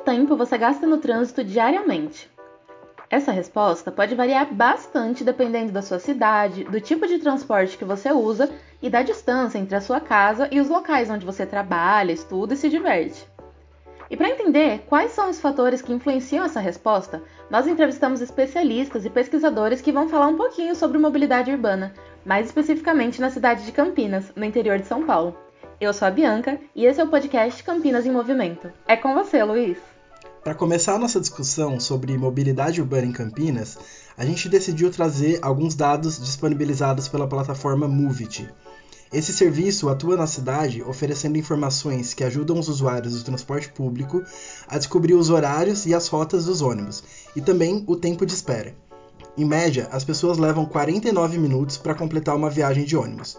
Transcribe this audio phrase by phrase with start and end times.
[0.00, 2.30] tempo você gasta no trânsito diariamente?
[3.10, 8.10] Essa resposta pode variar bastante dependendo da sua cidade, do tipo de transporte que você
[8.10, 8.50] usa
[8.82, 12.56] e da distância entre a sua casa e os locais onde você trabalha, estuda e
[12.56, 13.24] se diverte.
[14.10, 19.10] E para entender quais são os fatores que influenciam essa resposta, nós entrevistamos especialistas e
[19.10, 24.32] pesquisadores que vão falar um pouquinho sobre mobilidade urbana, mais especificamente na cidade de Campinas,
[24.34, 25.36] no interior de São Paulo.
[25.80, 28.72] Eu sou a Bianca e esse é o podcast Campinas em Movimento.
[28.86, 29.93] É com você, Luiz.
[30.44, 33.78] Para começar a nossa discussão sobre mobilidade urbana em Campinas,
[34.14, 38.46] a gente decidiu trazer alguns dados disponibilizados pela plataforma Movit.
[39.10, 44.22] Esse serviço atua na cidade oferecendo informações que ajudam os usuários do transporte público
[44.68, 47.02] a descobrir os horários e as rotas dos ônibus,
[47.34, 48.76] e também o tempo de espera.
[49.38, 53.38] Em média, as pessoas levam 49 minutos para completar uma viagem de ônibus.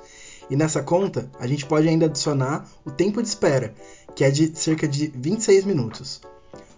[0.50, 3.76] E nessa conta, a gente pode ainda adicionar o tempo de espera,
[4.16, 6.20] que é de cerca de 26 minutos.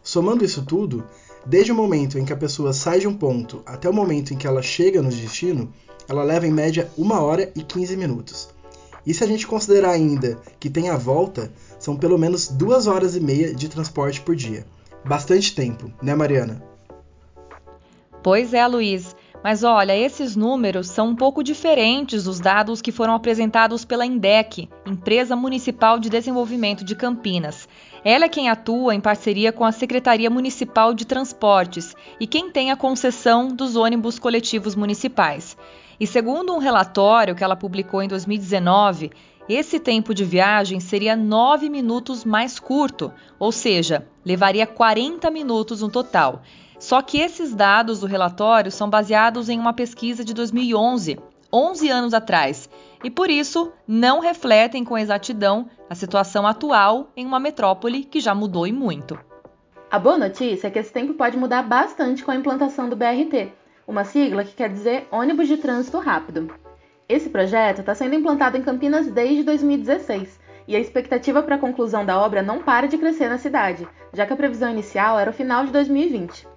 [0.08, 1.04] Somando isso tudo,
[1.46, 4.38] desde o momento em que a pessoa sai de um ponto até o momento em
[4.38, 5.70] que ela chega no destino,
[6.08, 8.48] ela leva em média 1 hora e 15 minutos.
[9.06, 13.18] E se a gente considerar ainda que tem a volta, são pelo menos 2 horas
[13.18, 14.66] e meia de transporte por dia.
[15.04, 16.64] Bastante tempo, né, Mariana?
[18.24, 19.14] Pois é, Luiz.
[19.44, 24.68] Mas olha, esses números são um pouco diferentes dos dados que foram apresentados pela INDEC,
[24.86, 27.68] Empresa Municipal de Desenvolvimento de Campinas.
[28.04, 32.72] Ela é quem atua em parceria com a Secretaria Municipal de Transportes e quem tem
[32.72, 35.56] a concessão dos ônibus coletivos municipais.
[36.00, 39.12] E segundo um relatório que ela publicou em 2019,
[39.50, 45.90] esse tempo de viagem seria 9 minutos mais curto, ou seja, levaria 40 minutos no
[45.90, 46.42] total.
[46.80, 51.18] Só que esses dados do relatório são baseados em uma pesquisa de 2011,
[51.52, 52.70] 11 anos atrás,
[53.04, 58.36] e por isso não refletem com exatidão a situação atual em uma metrópole que já
[58.36, 59.18] mudou e muito.
[59.90, 63.52] A boa notícia é que esse tempo pode mudar bastante com a implantação do BRT,
[63.88, 66.54] uma sigla que quer dizer ônibus de trânsito rápido.
[67.10, 72.06] Esse projeto está sendo implantado em Campinas desde 2016 e a expectativa para a conclusão
[72.06, 75.34] da obra não para de crescer na cidade, já que a previsão inicial era o
[75.34, 76.57] final de 2020.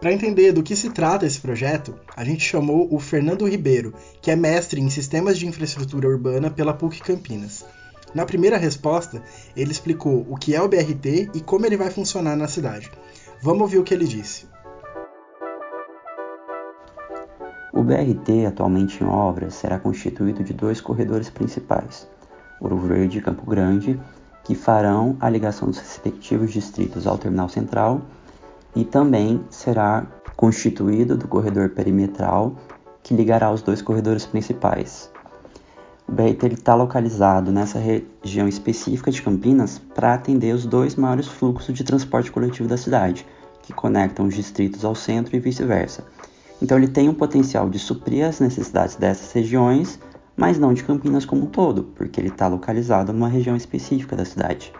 [0.00, 4.30] Para entender do que se trata esse projeto, a gente chamou o Fernando Ribeiro, que
[4.30, 7.66] é mestre em Sistemas de Infraestrutura Urbana pela PUC Campinas.
[8.14, 9.22] Na primeira resposta,
[9.54, 12.90] ele explicou o que é o BRT e como ele vai funcionar na cidade.
[13.42, 14.46] Vamos ouvir o que ele disse.
[17.74, 22.08] O BRT, atualmente em obras, será constituído de dois corredores principais,
[22.58, 24.00] Ouro Verde e Campo Grande,
[24.44, 28.00] que farão a ligação dos respectivos distritos ao Terminal Central
[28.74, 32.56] e também será constituído do corredor perimetral
[33.02, 35.10] que ligará os dois corredores principais.
[36.08, 41.72] O BRT está localizado nessa região específica de Campinas para atender os dois maiores fluxos
[41.74, 43.26] de transporte coletivo da cidade,
[43.62, 46.04] que conectam os distritos ao centro e vice-versa.
[46.60, 50.00] Então ele tem um potencial de suprir as necessidades dessas regiões,
[50.36, 54.24] mas não de Campinas como um todo, porque ele está localizado numa região específica da
[54.24, 54.72] cidade.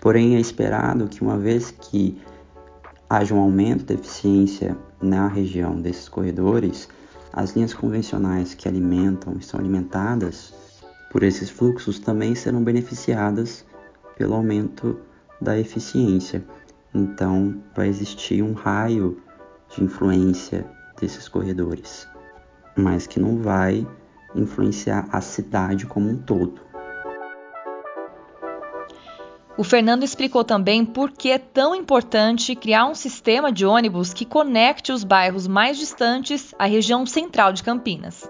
[0.00, 2.16] Porém, é esperado que uma vez que
[3.16, 6.88] haja um aumento da eficiência na região desses corredores,
[7.32, 10.52] as linhas convencionais que alimentam e são alimentadas
[11.12, 13.64] por esses fluxos também serão beneficiadas
[14.18, 14.98] pelo aumento
[15.40, 16.44] da eficiência.
[16.92, 19.22] Então, vai existir um raio
[19.68, 20.66] de influência
[21.00, 22.08] desses corredores,
[22.76, 23.86] mas que não vai
[24.34, 26.63] influenciar a cidade como um todo.
[29.56, 34.24] O Fernando explicou também por que é tão importante criar um sistema de ônibus que
[34.24, 38.28] conecte os bairros mais distantes à região central de Campinas.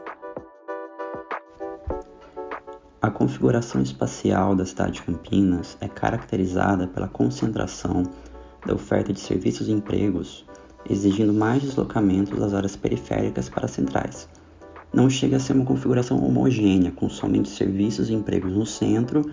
[3.01, 8.03] A configuração espacial da cidade de Campinas é caracterizada pela concentração
[8.67, 10.45] da oferta de serviços e empregos,
[10.89, 14.29] exigindo mais deslocamentos das áreas periféricas para centrais.
[14.93, 19.25] Não chega a ser uma configuração homogênea, com somente serviços e empregos no centro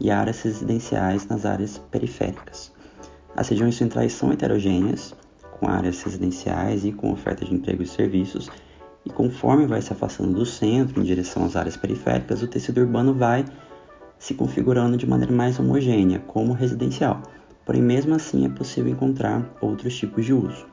[0.00, 2.72] e áreas residenciais nas áreas periféricas.
[3.36, 5.14] As regiões centrais são heterogêneas,
[5.58, 8.50] com áreas residenciais e com oferta de empregos e serviços,
[9.04, 13.14] e conforme vai se afastando do centro em direção às áreas periféricas, o tecido urbano
[13.14, 13.44] vai
[14.18, 17.22] se configurando de maneira mais homogênea, como residencial.
[17.64, 20.66] Porém, mesmo assim, é possível encontrar outros tipos de uso.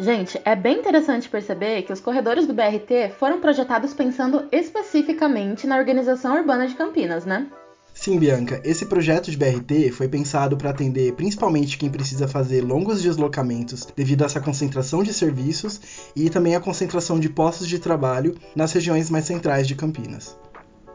[0.00, 5.76] Gente, é bem interessante perceber que os corredores do BRT foram projetados pensando especificamente na
[5.76, 7.48] organização urbana de Campinas, né?
[7.92, 13.02] Sim, Bianca, esse projeto de BRT foi pensado para atender principalmente quem precisa fazer longos
[13.02, 15.80] deslocamentos devido a essa concentração de serviços
[16.14, 20.38] e também a concentração de postos de trabalho nas regiões mais centrais de Campinas.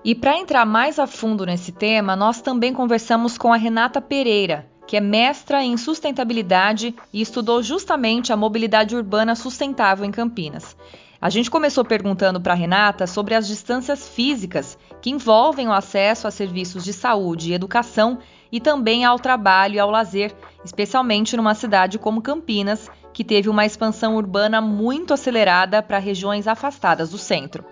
[0.06, 4.72] E para entrar mais a fundo nesse tema, nós também conversamos com a Renata Pereira,
[4.94, 10.78] que é mestra em sustentabilidade e estudou justamente a mobilidade urbana sustentável em Campinas.
[11.20, 16.32] A gente começou perguntando para Renata sobre as distâncias físicas que envolvem o acesso a
[16.32, 18.20] serviços de saúde e educação
[18.52, 20.32] e também ao trabalho e ao lazer,
[20.64, 27.10] especialmente numa cidade como Campinas, que teve uma expansão urbana muito acelerada para regiões afastadas
[27.10, 27.66] do centro.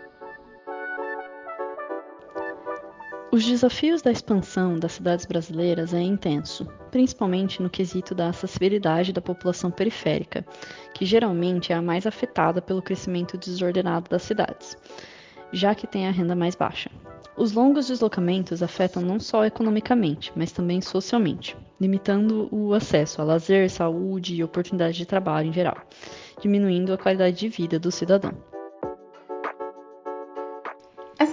[3.31, 9.22] Os desafios da expansão das cidades brasileiras é intenso, principalmente no quesito da acessibilidade da
[9.22, 10.45] população periférica,
[10.94, 14.75] que geralmente é a mais afetada pelo crescimento desordenado das cidades,
[15.54, 16.92] já que tem a renda mais baixa.
[17.38, 23.69] Os longos deslocamentos afetam não só economicamente, mas também socialmente, limitando o acesso a lazer,
[23.69, 25.77] saúde e oportunidade de trabalho em geral,
[26.42, 28.50] diminuindo a qualidade de vida do cidadão.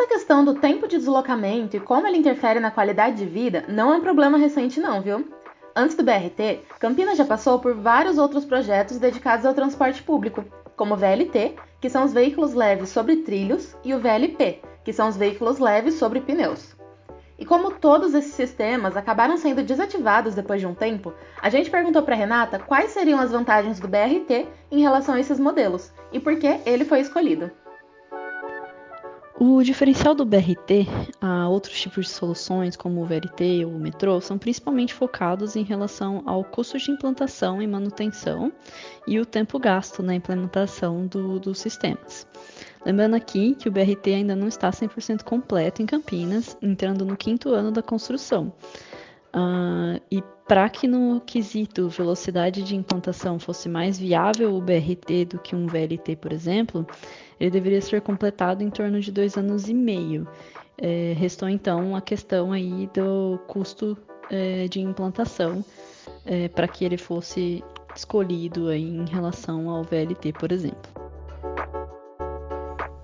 [0.08, 3.98] Questão do tempo de deslocamento e como ele interfere na qualidade de vida não é
[3.98, 5.28] um problema recente não, viu?
[5.76, 10.42] Antes do BRT, Campinas já passou por vários outros projetos dedicados ao transporte público,
[10.74, 15.08] como o VLT, que são os veículos leves sobre trilhos, e o VLP, que são
[15.08, 16.74] os veículos leves sobre pneus.
[17.38, 22.02] E como todos esses sistemas acabaram sendo desativados depois de um tempo, a gente perguntou
[22.02, 26.36] para Renata quais seriam as vantagens do BRT em relação a esses modelos e por
[26.36, 27.50] que ele foi escolhido.
[29.40, 30.84] O diferencial do BRT
[31.20, 35.62] a outros tipos de soluções, como o VRT ou o metrô, são principalmente focados em
[35.62, 38.52] relação ao custo de implantação e manutenção
[39.06, 42.26] e o tempo gasto na implementação do, dos sistemas.
[42.84, 47.50] Lembrando aqui que o BRT ainda não está 100% completo em Campinas, entrando no quinto
[47.50, 48.52] ano da construção.
[49.34, 55.38] Uh, e para que no quesito velocidade de implantação fosse mais viável o BRT do
[55.38, 56.86] que um VLT, por exemplo,
[57.38, 60.26] ele deveria ser completado em torno de dois anos e meio.
[60.78, 63.98] É, restou então a questão aí do custo
[64.30, 65.62] é, de implantação
[66.24, 67.62] é, para que ele fosse
[67.94, 71.07] escolhido em relação ao VLT, por exemplo.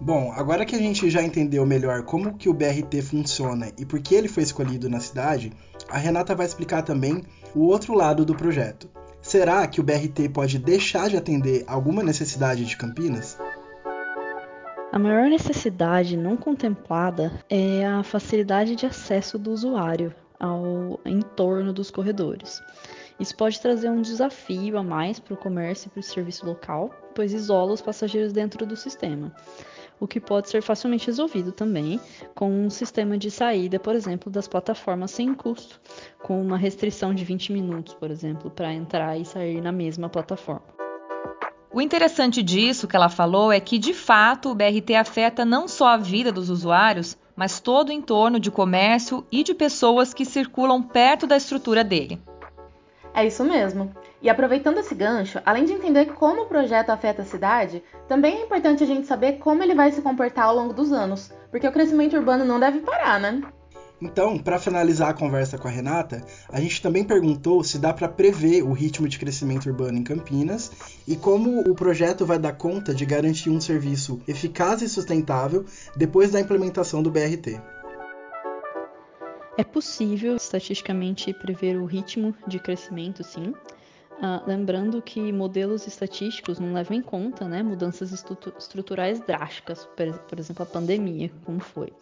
[0.05, 3.99] Bom, agora que a gente já entendeu melhor como que o BRT funciona e por
[4.01, 5.51] que ele foi escolhido na cidade,
[5.89, 7.23] a Renata vai explicar também
[7.55, 8.87] o outro lado do projeto.
[9.23, 13.39] Será que o BRT pode deixar de atender alguma necessidade de Campinas?
[14.93, 21.91] A maior necessidade não contemplada é a facilidade de acesso do usuário ao entorno dos
[21.91, 22.61] corredores.
[23.19, 26.91] Isso pode trazer um desafio a mais para o comércio e para o serviço local,
[27.15, 29.33] pois isola os passageiros dentro do sistema,
[30.00, 32.00] o que pode ser facilmente resolvido também
[32.35, 35.81] com um sistema de saída, por exemplo, das plataformas sem custo,
[36.23, 40.75] com uma restrição de 20 minutos, por exemplo, para entrar e sair na mesma plataforma.
[41.73, 45.88] O interessante disso que ela falou é que, de fato, o BRT afeta não só
[45.88, 50.81] a vida dos usuários, mas todo o entorno de comércio e de pessoas que circulam
[50.81, 52.20] perto da estrutura dele.
[53.14, 53.94] É isso mesmo.
[54.20, 58.43] E aproveitando esse gancho, além de entender como o projeto afeta a cidade, também é
[58.43, 61.72] importante a gente saber como ele vai se comportar ao longo dos anos, porque o
[61.72, 63.40] crescimento urbano não deve parar, né?
[64.02, 68.08] Então, para finalizar a conversa com a Renata, a gente também perguntou se dá para
[68.08, 70.72] prever o ritmo de crescimento urbano em Campinas
[71.06, 75.64] e como o projeto vai dar conta de garantir um serviço eficaz e sustentável
[75.97, 77.61] depois da implementação do BRT.
[79.56, 83.54] É possível estatisticamente prever o ritmo de crescimento, sim.
[84.18, 89.88] Uh, lembrando que modelos estatísticos não levam em conta né, mudanças estruturais drásticas,
[90.28, 91.92] por, exemplo, a pandemia, como foi.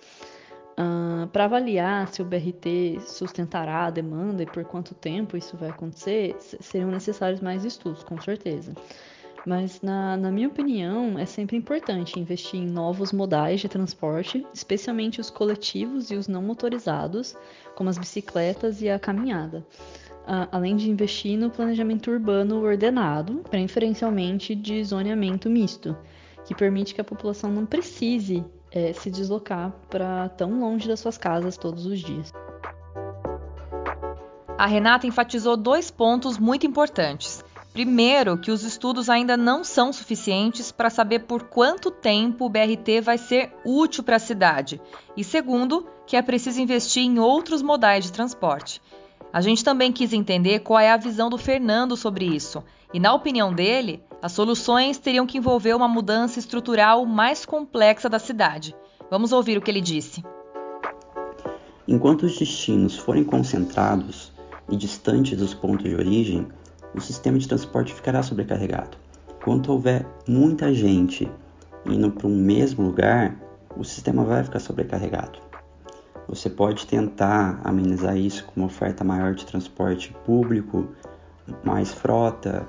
[0.73, 5.69] Uh, para avaliar se o BRT sustentará a demanda e por quanto tempo isso vai
[5.69, 8.73] acontecer, seriam necessários mais estudos, com certeza.
[9.45, 15.21] Mas, na, na, minha opinião, é sempre importante investir em novos modais de transporte, especialmente
[15.21, 17.37] os coletivos e os não motorizados,
[17.75, 19.67] como as bicicletas e a caminhada.
[20.25, 25.97] Além de investir no planejamento urbano ordenado, preferencialmente de zoneamento misto,
[26.45, 31.19] que permite que a população não precise é, se deslocar para tão longe das suas
[31.19, 32.33] casas todos os dias.
[34.57, 37.42] A Renata enfatizou dois pontos muito importantes.
[37.73, 43.01] Primeiro, que os estudos ainda não são suficientes para saber por quanto tempo o BRT
[43.01, 44.79] vai ser útil para a cidade.
[45.17, 48.83] E segundo, que é preciso investir em outros modais de transporte.
[49.33, 52.63] A gente também quis entender qual é a visão do Fernando sobre isso.
[52.93, 58.19] E, na opinião dele, as soluções teriam que envolver uma mudança estrutural mais complexa da
[58.19, 58.77] cidade.
[59.11, 60.23] Vamos ouvir o que ele disse.
[61.89, 64.31] Enquanto os destinos forem concentrados
[64.71, 66.47] e distantes dos pontos de origem,
[66.95, 68.97] o sistema de transporte ficará sobrecarregado.
[69.45, 71.31] Quando houver muita gente
[71.87, 73.37] indo para um mesmo lugar,
[73.77, 75.41] o sistema vai ficar sobrecarregado.
[76.29, 80.89] Você pode tentar amenizar isso com uma oferta maior de transporte público,
[81.65, 82.69] mais frota,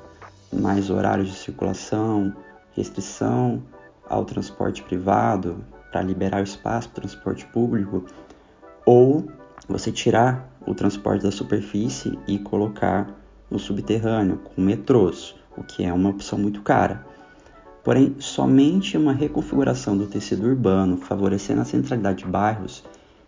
[0.51, 2.34] mais horários de circulação,
[2.72, 3.62] restrição
[4.10, 8.06] ao transporte privado para liberar o espaço para o transporte público,
[8.86, 9.27] ou
[9.68, 13.23] você tirar o transporte da superfície e colocar
[13.53, 17.05] no subterrâneo com metrôs, o que é uma opção muito cara.
[17.83, 22.83] Porém, somente uma reconfiguração do tecido urbano, favorecendo a centralidade de bairros,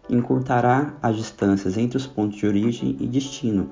[0.09, 3.69] encurtará as distâncias entre os pontos de origem e destino,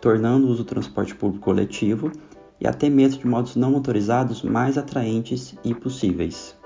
[0.00, 2.12] tornando o transporte público coletivo
[2.60, 6.57] e até mesmo de modos não motorizados mais atraentes e possíveis.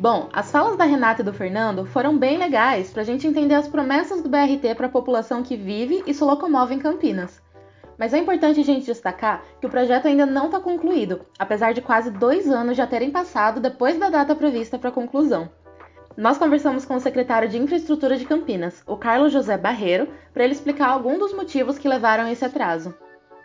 [0.00, 3.56] Bom, as falas da Renata e do Fernando foram bem legais para a gente entender
[3.56, 7.42] as promessas do BRT para a população que vive e se locomove em Campinas.
[7.98, 11.82] Mas é importante a gente destacar que o projeto ainda não está concluído, apesar de
[11.82, 15.50] quase dois anos já terem passado depois da data prevista para conclusão.
[16.16, 20.52] Nós conversamos com o secretário de Infraestrutura de Campinas, o Carlos José Barreiro, para ele
[20.52, 22.94] explicar algum dos motivos que levaram a esse atraso.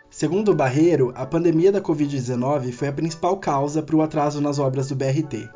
[0.08, 4.88] Segundo Barreiro, a pandemia da Covid-19 foi a principal causa para o atraso nas obras
[4.88, 5.50] do BRT.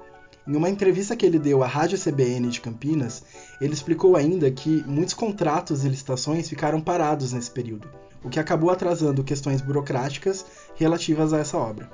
[0.49, 3.23] Em uma entrevista que ele deu à Rádio CBN de Campinas,
[3.61, 7.87] ele explicou ainda que muitos contratos e licitações ficaram parados nesse período,
[8.25, 11.91] o que acabou atrasando questões burocráticas relativas a essa obra.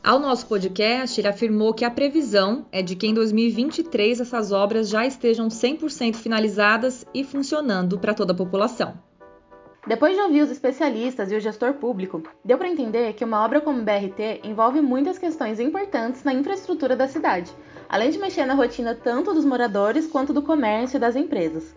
[0.00, 4.88] Ao nosso podcast, ele afirmou que a previsão é de que em 2023 essas obras
[4.88, 9.07] já estejam 100% finalizadas e funcionando para toda a população.
[9.88, 13.58] Depois de ouvir os especialistas e o gestor público, deu para entender que uma obra
[13.58, 17.50] como BRT envolve muitas questões importantes na infraestrutura da cidade,
[17.88, 21.74] além de mexer na rotina tanto dos moradores quanto do comércio e das empresas.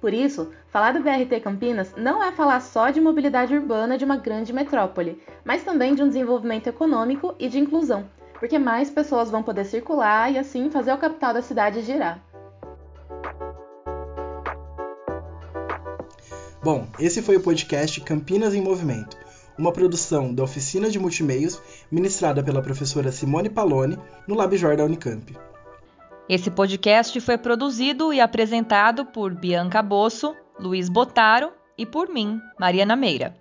[0.00, 4.16] Por isso, falar do BRT Campinas não é falar só de mobilidade urbana de uma
[4.16, 9.42] grande metrópole, mas também de um desenvolvimento econômico e de inclusão, porque mais pessoas vão
[9.42, 12.22] poder circular e assim fazer o capital da cidade girar.
[16.62, 19.16] Bom, esse foi o podcast Campinas em Movimento,
[19.58, 21.58] uma produção da Oficina de Multimeios,
[21.90, 23.98] ministrada pela professora Simone Paloni,
[24.28, 25.34] no LabJor da Unicamp.
[26.28, 32.94] Esse podcast foi produzido e apresentado por Bianca Bosso, Luiz Botaro e por mim, Mariana
[32.94, 33.39] Meira.